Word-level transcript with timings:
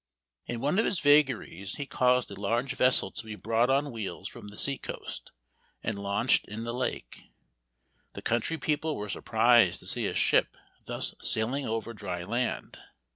In 0.47 0.61
one 0.61 0.79
of 0.79 0.85
his 0.85 0.99
vagaries, 0.99 1.75
he 1.75 1.85
caused 1.85 2.31
a 2.31 2.33
large 2.33 2.73
vessel 2.73 3.11
to 3.11 3.23
be 3.23 3.35
brought 3.35 3.69
on 3.69 3.91
wheels 3.91 4.27
from 4.27 4.47
the 4.47 4.57
sea 4.57 4.79
coast 4.79 5.31
and 5.83 5.99
launched 6.01 6.47
in 6.47 6.63
the 6.63 6.73
lake. 6.73 7.21
The 8.13 8.23
country 8.23 8.57
people 8.57 8.95
were 8.95 9.09
surprised 9.09 9.79
to 9.81 9.85
see 9.85 10.07
a 10.07 10.15
ship 10.15 10.57
thus 10.85 11.13
sailing 11.21 11.67
over 11.67 11.93
dry 11.93 12.23
land. 12.23 12.79